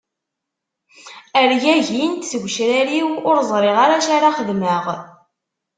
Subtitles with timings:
[1.51, 4.85] Rgagint tgecrar-iw ur ẓriɣ ara acu ara xedmeɣ.